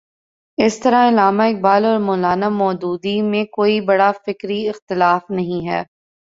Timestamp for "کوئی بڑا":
3.57-4.11